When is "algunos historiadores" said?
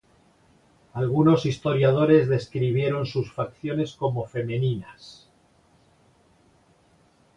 0.93-2.27